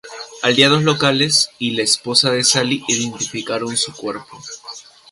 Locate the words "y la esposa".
1.59-2.31